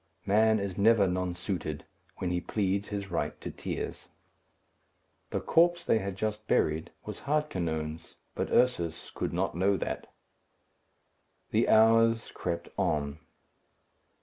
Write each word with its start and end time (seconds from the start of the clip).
Man 0.25 0.59
is 0.59 0.79
never 0.79 1.07
nonsuited 1.07 1.83
when 2.17 2.31
he 2.31 2.41
pleads 2.41 2.87
his 2.87 3.11
right 3.11 3.39
to 3.39 3.51
tears. 3.51 4.07
The 5.29 5.39
corpse 5.39 5.85
they 5.85 5.99
had 5.99 6.15
just 6.15 6.47
buried 6.47 6.89
was 7.05 7.19
Hardquanonne's; 7.19 8.15
but 8.33 8.49
Ursus 8.49 9.11
could 9.13 9.31
not 9.31 9.53
know 9.53 9.77
that. 9.77 10.11
The 11.51 11.69
hours 11.69 12.31
crept 12.31 12.69
on. 12.77 13.19